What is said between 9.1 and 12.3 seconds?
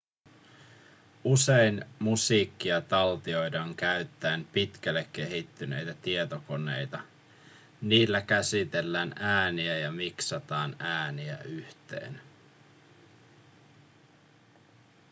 ääniä ja miksataan ääniä yhteen